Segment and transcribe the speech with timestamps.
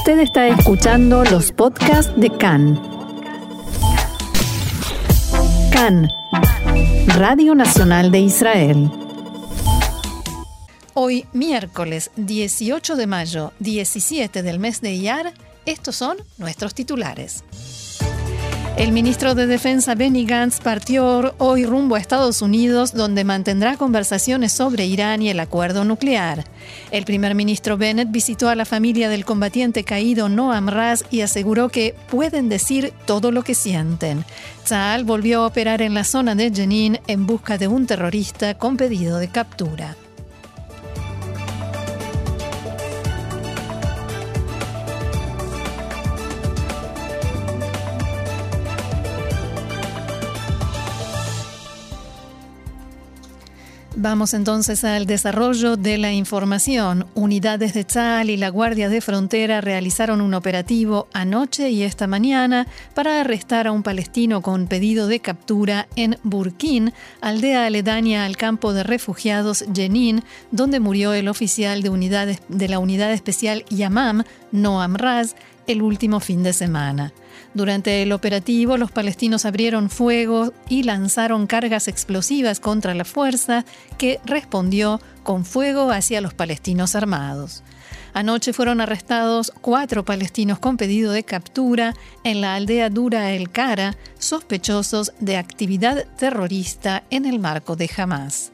[0.00, 2.80] Usted está escuchando los podcasts de CAN.
[5.70, 6.08] CAN,
[7.18, 8.90] Radio Nacional de Israel.
[10.94, 15.34] Hoy, miércoles 18 de mayo, 17 del mes de Iyar,
[15.66, 17.44] estos son nuestros titulares.
[18.80, 24.52] El ministro de Defensa Benny Gantz partió hoy rumbo a Estados Unidos, donde mantendrá conversaciones
[24.52, 26.44] sobre Irán y el acuerdo nuclear.
[26.90, 31.68] El primer ministro Bennett visitó a la familia del combatiente caído Noam Raz y aseguró
[31.68, 34.24] que pueden decir todo lo que sienten.
[34.64, 38.78] Tzal volvió a operar en la zona de Jenin en busca de un terrorista con
[38.78, 39.94] pedido de captura.
[54.02, 57.06] Vamos entonces al desarrollo de la información.
[57.14, 62.66] Unidades de Tzal y la Guardia de Frontera realizaron un operativo anoche y esta mañana
[62.94, 68.72] para arrestar a un palestino con pedido de captura en Burkín, aldea aledaña al campo
[68.72, 74.94] de refugiados Jenin, donde murió el oficial de, unidades, de la unidad especial Yamam, Noam
[74.96, 75.36] Raz,
[75.66, 77.12] el último fin de semana.
[77.54, 83.64] Durante el operativo, los palestinos abrieron fuego y lanzaron cargas explosivas contra la fuerza,
[83.98, 87.62] que respondió con fuego hacia los palestinos armados.
[88.12, 91.94] Anoche fueron arrestados cuatro palestinos con pedido de captura
[92.24, 98.52] en la aldea Dura El Cara, sospechosos de actividad terrorista en el marco de Hamas.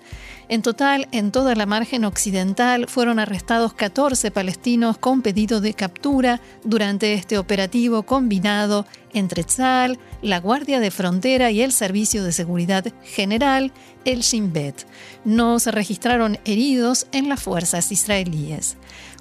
[0.49, 6.41] En total, en toda la margen occidental fueron arrestados 14 palestinos con pedido de captura
[6.63, 12.85] durante este operativo combinado entre Tzal, la Guardia de Frontera y el Servicio de Seguridad
[13.03, 13.73] General,
[14.05, 14.87] el Shin Bet.
[15.25, 18.77] No se registraron heridos en las fuerzas israelíes.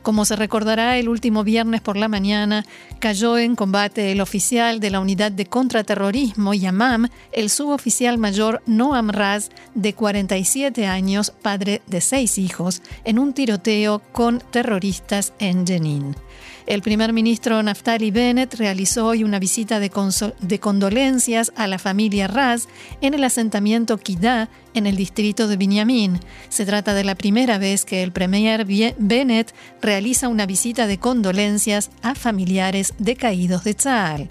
[0.06, 2.64] Como se recordará, el último viernes por la mañana
[3.00, 9.10] cayó en combate el oficial de la unidad de contraterrorismo Yamam, el suboficial mayor Noam
[9.10, 16.16] Raz, de 47 años, padre de seis hijos, en un tiroteo con terroristas en Jenin.
[16.66, 19.92] El primer ministro Naftali Bennett realizó hoy una visita de,
[20.60, 22.68] condolencias a la familia Raz
[23.02, 26.20] en el asentamiento Kidá, en el distrito de Binyamin.
[26.50, 28.66] Se trata de la primera vez que el premier
[28.98, 34.30] Bennett realiza una visita de condolencias a familiares decaídos de Tzal.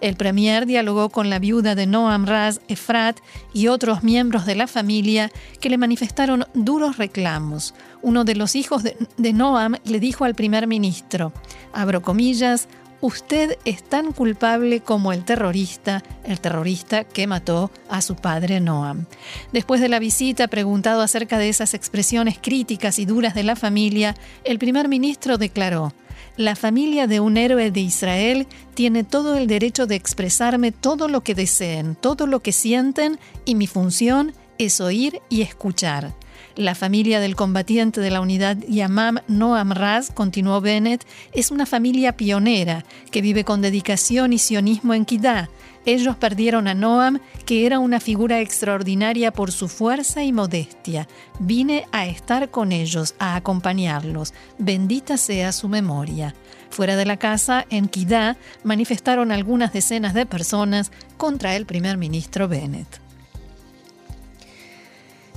[0.00, 3.18] El premier dialogó con la viuda de Noam Raz, Efrat,
[3.52, 7.74] y otros miembros de la familia que le manifestaron duros reclamos.
[8.02, 11.32] Uno de los hijos de, de Noam le dijo al primer ministro,
[11.72, 12.68] abro comillas,
[13.04, 19.04] usted es tan culpable como el terrorista, el terrorista que mató a su padre Noam.
[19.52, 24.14] Después de la visita, preguntado acerca de esas expresiones críticas y duras de la familia,
[24.44, 25.92] el primer ministro declaró,
[26.36, 31.22] la familia de un héroe de Israel tiene todo el derecho de expresarme todo lo
[31.22, 36.14] que deseen, todo lo que sienten, y mi función es oír y escuchar.
[36.56, 42.16] La familia del combatiente de la unidad Yamam Noam Raz, continuó Bennett, es una familia
[42.16, 45.50] pionera que vive con dedicación y sionismo en Kidá.
[45.86, 51.08] Ellos perdieron a Noam, que era una figura extraordinaria por su fuerza y modestia.
[51.38, 54.32] Vine a estar con ellos, a acompañarlos.
[54.58, 56.34] Bendita sea su memoria.
[56.70, 62.48] Fuera de la casa, en Kidá, manifestaron algunas decenas de personas contra el primer ministro
[62.48, 63.03] Bennett.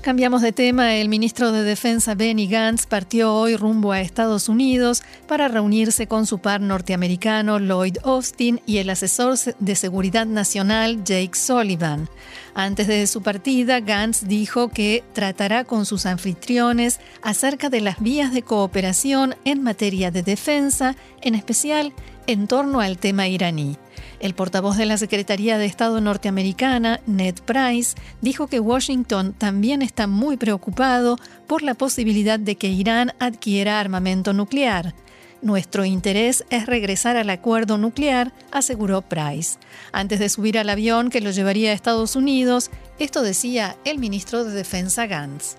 [0.07, 0.95] Cambiamos de tema.
[0.95, 6.25] El ministro de Defensa Benny Gantz partió hoy rumbo a Estados Unidos para reunirse con
[6.25, 12.07] su par norteamericano Lloyd Austin y el asesor de seguridad nacional Jake Sullivan.
[12.55, 18.33] Antes de su partida, Gantz dijo que tratará con sus anfitriones acerca de las vías
[18.33, 21.91] de cooperación en materia de defensa, en especial
[22.27, 23.77] en torno al tema iraní.
[24.19, 30.07] El portavoz de la Secretaría de Estado norteamericana, Ned Price, dijo que Washington también está
[30.07, 34.93] muy preocupado por la posibilidad de que Irán adquiera armamento nuclear.
[35.41, 39.59] Nuestro interés es regresar al acuerdo nuclear, aseguró Price.
[39.91, 44.43] Antes de subir al avión que lo llevaría a Estados Unidos, esto decía el ministro
[44.43, 45.57] de Defensa Gantz.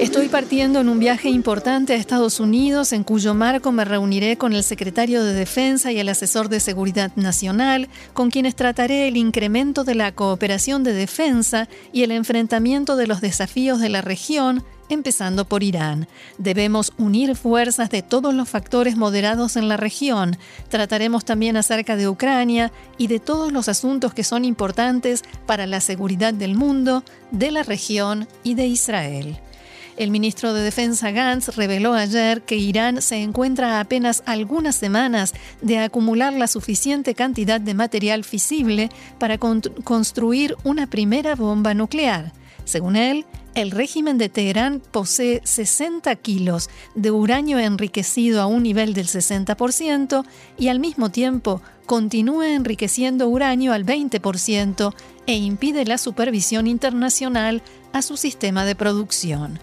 [0.00, 4.52] Estoy partiendo en un viaje importante a Estados Unidos, en cuyo marco me reuniré con
[4.54, 9.84] el secretario de Defensa y el asesor de Seguridad Nacional, con quienes trataré el incremento
[9.84, 15.44] de la cooperación de defensa y el enfrentamiento de los desafíos de la región empezando
[15.44, 16.08] por Irán.
[16.38, 20.36] Debemos unir fuerzas de todos los factores moderados en la región.
[20.68, 25.80] Trataremos también acerca de Ucrania y de todos los asuntos que son importantes para la
[25.80, 29.40] seguridad del mundo, de la región y de Israel.
[29.98, 35.34] El ministro de Defensa Gantz reveló ayer que Irán se encuentra a apenas algunas semanas
[35.60, 42.32] de acumular la suficiente cantidad de material fisible para construir una primera bomba nuclear.
[42.64, 43.26] Según él,
[43.60, 50.24] el régimen de Teherán posee 60 kilos de uranio enriquecido a un nivel del 60%
[50.56, 54.94] y al mismo tiempo continúa enriqueciendo uranio al 20%
[55.26, 57.62] e impide la supervisión internacional
[57.92, 59.58] a su sistema de producción.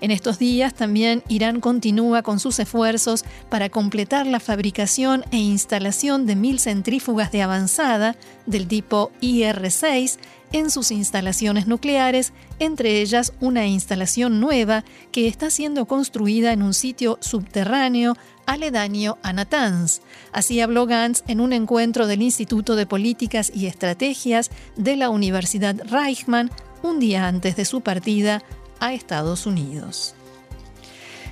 [0.00, 6.26] En estos días también Irán continúa con sus esfuerzos para completar la fabricación e instalación
[6.26, 8.16] de mil centrífugas de avanzada
[8.46, 10.18] del tipo IR-6
[10.52, 16.74] en sus instalaciones nucleares, entre ellas una instalación nueva que está siendo construida en un
[16.74, 18.16] sitio subterráneo
[18.46, 20.00] aledaño a Natanz.
[20.32, 25.76] Así habló Gantz en un encuentro del Instituto de Políticas y Estrategias de la Universidad
[25.88, 26.50] Reichmann
[26.82, 28.42] un día antes de su partida
[28.80, 30.14] a Estados Unidos.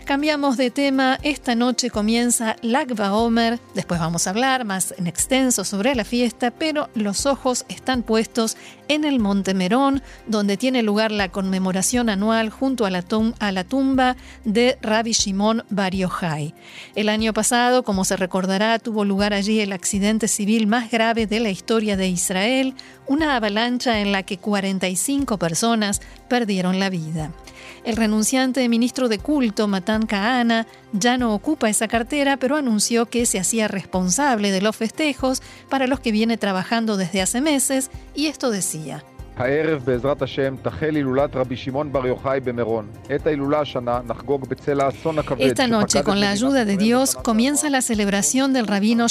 [0.09, 5.65] Cambiamos de tema, esta noche comienza Lagba Omer, después vamos a hablar más en extenso
[5.65, 8.56] sobre la fiesta, pero los ojos están puestos
[8.88, 13.02] en el Monte Merón, donde tiene lugar la conmemoración anual junto a la,
[13.64, 16.55] tumba de Rabbi Shimon Bar Yochai.
[16.94, 21.40] El año pasado, como se recordará, tuvo lugar allí el accidente civil más grave de
[21.40, 22.75] la historia de Israel,
[23.06, 27.31] una avalancha en la que 45 personas perdieron la vida.
[27.84, 33.25] El renunciante ministro de culto, Matan Kahana, ya no ocupa esa cartera, pero anunció que
[33.26, 38.26] se hacía responsable de los festejos para los que viene trabajando desde hace meses, y
[38.26, 38.78] esto decía.
[38.79, 39.18] Garcia.
[45.38, 49.06] Esta noche, con la ayuda de Dios, comienza la celebración del rabino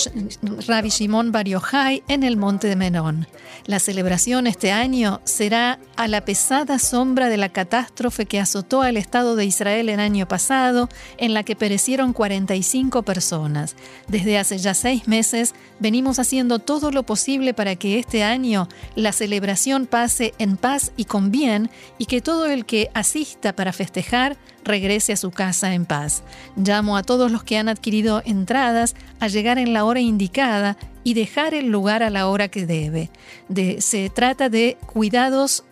[0.67, 3.25] Rabbi Shimon Bar Yochai en el monte de Menón.
[3.67, 8.97] La celebración este año será a la pesada sombra de la catástrofe que azotó al
[8.97, 13.77] Estado de Israel el año pasado, en la que perecieron 45 personas.
[14.09, 19.13] Desde hace ya seis meses venimos haciendo todo lo posible para que este año la
[19.13, 24.37] celebración pase en paz y con bien, y que todo el que asista para festejar
[24.63, 26.23] regrese a su casa en paz.
[26.55, 31.13] Llamo a todos los que han adquirido entradas a llegar en la hora indicada y
[31.13, 33.09] dejar el lugar a la hora que debe.
[33.79, 35.63] se trata de cuidados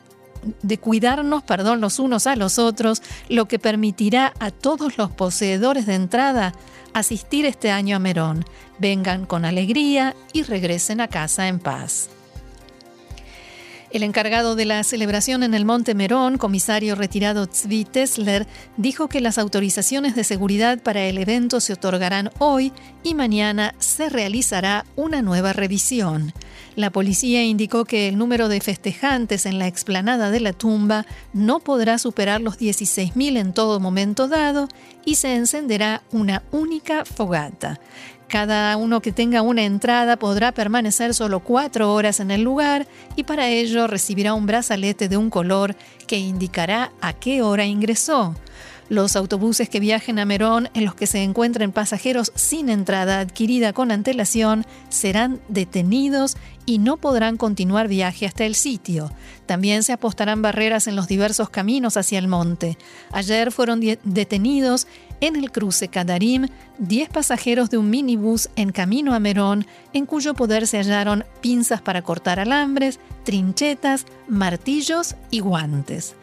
[0.61, 5.87] de cuidarnos, perdón, los unos a los otros, lo que permitirá a todos los poseedores
[5.87, 6.53] de entrada
[6.93, 8.45] asistir este año a Merón.
[8.79, 12.09] Vengan con alegría y regresen a casa en paz.
[13.95, 18.45] El encargado de la celebración en el Monte Merón, comisario retirado Tzvi Tesler,
[18.75, 24.09] dijo que las autorizaciones de seguridad para el evento se otorgarán hoy y mañana se
[24.09, 26.33] realizará una nueva revisión.
[26.75, 31.61] La policía indicó que el número de festejantes en la explanada de la tumba no
[31.61, 34.67] podrá superar los 16.000 en todo momento dado
[35.05, 37.79] y se encenderá una única fogata.
[38.27, 43.23] Cada uno que tenga una entrada podrá permanecer solo cuatro horas en el lugar y
[43.23, 45.75] para ello recibirá un brazalete de un color
[46.07, 48.35] que indicará a qué hora ingresó.
[48.87, 53.73] Los autobuses que viajen a Merón en los que se encuentren pasajeros sin entrada adquirida
[53.73, 56.37] con antelación serán detenidos
[56.67, 59.11] y no podrán continuar viaje hasta el sitio.
[59.47, 62.77] También se apostarán barreras en los diversos caminos hacia el monte.
[63.11, 64.87] Ayer fueron detenidos
[65.27, 70.33] en el cruce Cadarim 10 pasajeros de un minibús en camino a Merón, en cuyo
[70.33, 76.15] poder se hallaron pinzas para cortar alambres, trinchetas, martillos y guantes.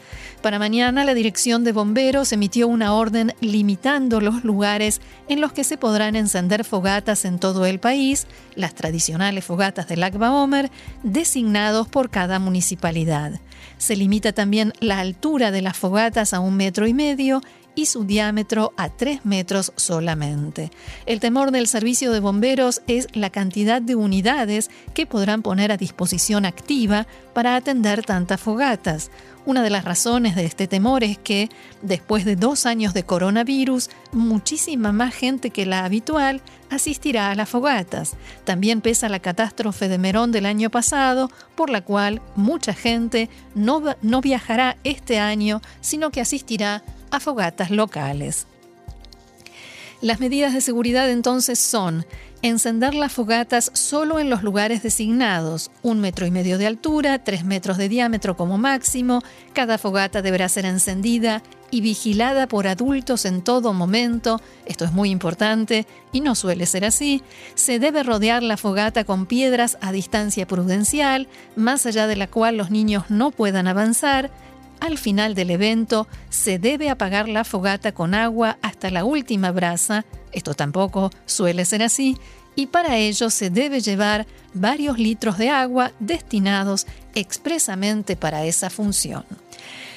[0.42, 5.64] Para mañana, la Dirección de Bomberos emitió una orden limitando los lugares en los que
[5.64, 10.70] se podrán encender fogatas en todo el país, las tradicionales fogatas del Akba Omer,
[11.02, 13.40] designados por cada municipalidad.
[13.78, 17.40] Se limita también la altura de las fogatas a un metro y medio
[17.74, 20.70] y su diámetro a 3 metros solamente.
[21.06, 25.76] El temor del servicio de bomberos es la cantidad de unidades que podrán poner a
[25.76, 29.10] disposición activa para atender tantas fogatas.
[29.44, 31.48] Una de las razones de este temor es que,
[31.82, 37.48] después de dos años de coronavirus, muchísima más gente que la habitual asistirá a las
[37.48, 38.14] fogatas.
[38.44, 43.82] También pesa la catástrofe de Merón del año pasado, por la cual mucha gente no,
[44.00, 48.46] no viajará este año, sino que asistirá a fogatas locales.
[50.00, 52.04] Las medidas de seguridad entonces son
[52.42, 57.44] encender las fogatas solo en los lugares designados, un metro y medio de altura, tres
[57.44, 61.40] metros de diámetro como máximo, cada fogata deberá ser encendida
[61.70, 66.84] y vigilada por adultos en todo momento, esto es muy importante y no suele ser
[66.84, 67.22] así,
[67.54, 72.56] se debe rodear la fogata con piedras a distancia prudencial, más allá de la cual
[72.56, 74.32] los niños no puedan avanzar,
[74.82, 80.04] al final del evento se debe apagar la fogata con agua hasta la última brasa,
[80.32, 82.18] esto tampoco suele ser así,
[82.56, 89.24] y para ello se debe llevar varios litros de agua destinados expresamente para esa función.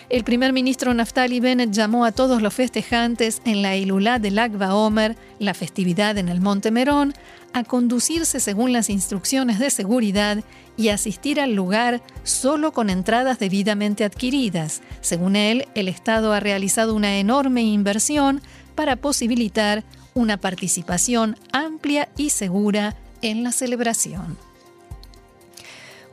[0.07, 4.75] El primer ministro Naftali Bennett llamó a todos los festejantes en la Ilulá del Agba
[4.75, 7.13] Omer, la festividad en el Monte Merón,
[7.53, 10.43] a conducirse según las instrucciones de seguridad
[10.77, 14.81] y asistir al lugar solo con entradas debidamente adquiridas.
[15.01, 18.41] Según él, el Estado ha realizado una enorme inversión
[18.75, 19.83] para posibilitar
[20.13, 24.38] una participación amplia y segura en la celebración.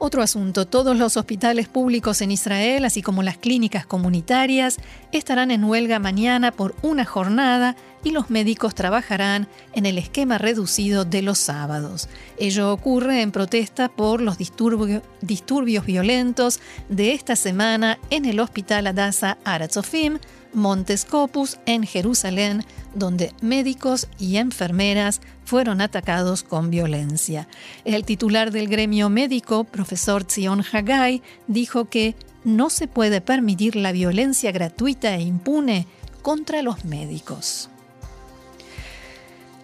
[0.05, 4.79] Otro asunto, todos los hospitales públicos en Israel, así como las clínicas comunitarias,
[5.13, 11.05] estarán en huelga mañana por una jornada y los médicos trabajarán en el esquema reducido
[11.05, 12.09] de los sábados.
[12.37, 19.39] Ello ocurre en protesta por los disturbios violentos de esta semana en el Hospital Adasa
[19.45, 20.19] Aratzofim,
[20.53, 27.49] Montescopus en Jerusalén, donde médicos y enfermeras fueron atacados con violencia.
[27.85, 33.93] El titular del gremio médico, profesor Zion Hagai, dijo que no se puede permitir la
[33.93, 35.87] violencia gratuita e impune
[36.23, 37.69] contra los médicos.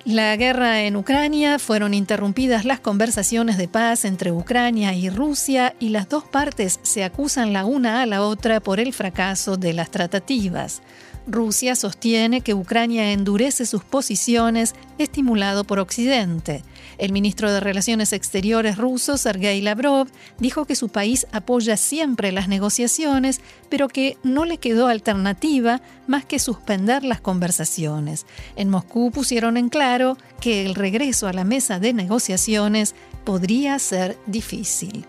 [0.09, 5.91] La guerra en Ucrania fueron interrumpidas las conversaciones de paz entre Ucrania y Rusia y
[5.91, 9.91] las dos partes se acusan la una a la otra por el fracaso de las
[9.91, 10.81] tratativas.
[11.28, 16.64] Rusia sostiene que Ucrania endurece sus posiciones estimulado por Occidente.
[16.97, 20.08] El ministro de Relaciones Exteriores ruso, Sergei Lavrov,
[20.38, 26.25] dijo que su país apoya siempre las negociaciones, pero que no le quedó alternativa más
[26.25, 28.26] que suspender las conversaciones.
[28.56, 32.94] En Moscú pusieron en claro que el regreso a la mesa de negociaciones
[33.28, 35.04] podría ser difícil.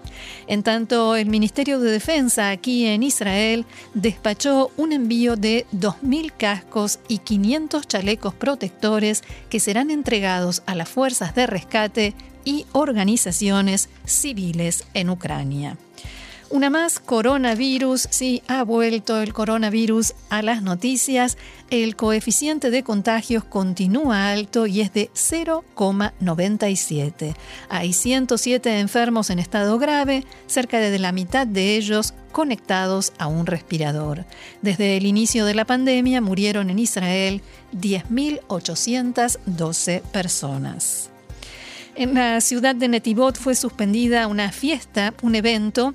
[0.45, 6.99] En tanto, el Ministerio de Defensa aquí en Israel despachó un envío de 2.000 cascos
[7.07, 14.83] y 500 chalecos protectores que serán entregados a las fuerzas de rescate y organizaciones civiles
[14.93, 15.77] en Ucrania.
[16.51, 18.07] Una más, coronavirus.
[18.09, 21.37] Sí, ha vuelto el coronavirus a las noticias.
[21.69, 27.35] El coeficiente de contagios continúa alto y es de 0,97.
[27.69, 33.45] Hay 107 enfermos en estado grave, cerca de la mitad de ellos conectados a un
[33.45, 34.25] respirador.
[34.63, 37.43] Desde el inicio de la pandemia murieron en Israel
[37.79, 41.11] 10.812 personas.
[41.93, 45.93] En la ciudad de Netivot fue suspendida una fiesta, un evento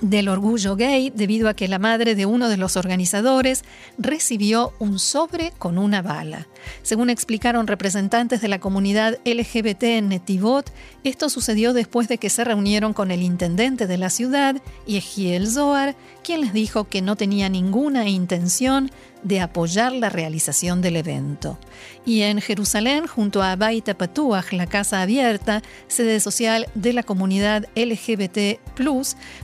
[0.00, 3.64] del orgullo gay debido a que la madre de uno de los organizadores
[3.98, 6.46] recibió un sobre con una bala.
[6.82, 10.72] Según explicaron representantes de la comunidad LGBT en Netivot,
[11.04, 15.96] esto sucedió después de que se reunieron con el intendente de la ciudad, Yehiel Zohar,
[16.22, 18.90] quien les dijo que no tenía ninguna intención
[19.26, 21.58] de apoyar la realización del evento.
[22.04, 27.66] Y en Jerusalén, junto a Baita Patuach, la Casa Abierta, sede social de la comunidad
[27.74, 28.60] LGBT,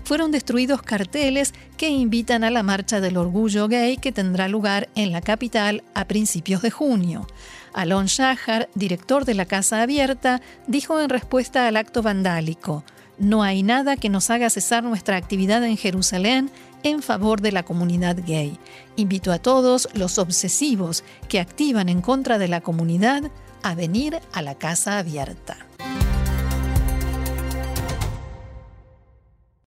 [0.05, 5.11] fueron destruidos carteles que invitan a la Marcha del Orgullo Gay que tendrá lugar en
[5.11, 7.27] la capital a principios de junio.
[7.75, 12.85] Alon Shahar, director de la Casa Abierta, dijo en respuesta al acto vandálico:
[13.19, 16.51] No hay nada que nos haga cesar nuestra actividad en Jerusalén
[16.83, 18.59] en favor de la comunidad gay.
[18.97, 23.31] Invito a todos los obsesivos que activan en contra de la comunidad
[23.63, 25.57] a venir a la casa abierta.